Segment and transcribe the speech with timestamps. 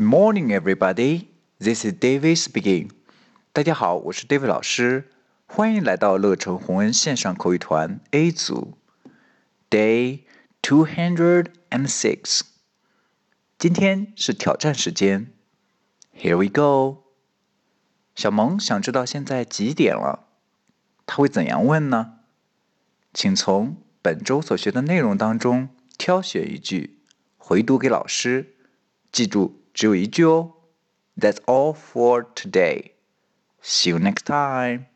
[0.00, 1.28] Good morning, everybody.
[1.58, 2.88] This is David speaking.
[3.52, 5.10] 大家好，我是 David 老师，
[5.44, 8.78] 欢迎来到乐成红恩线上口语团 A 组。
[9.68, 10.20] Day
[10.62, 12.40] two hundred and six.
[13.58, 15.34] 今天是挑战时间。
[16.16, 17.02] Here we go.
[18.14, 20.28] 小萌想知道现在几点了，
[21.04, 22.20] 他会怎样问呢？
[23.12, 27.00] 请从本周所学的内容当中挑选一句，
[27.36, 28.54] 回读给老师。
[29.12, 30.53] 记住，只有一句哦。
[31.17, 32.91] That's all for today.
[33.61, 34.87] See you next time.